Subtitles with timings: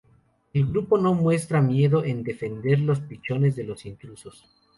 [0.51, 4.49] El grupo no muestra miedo en defender a los pichones de los intrusos.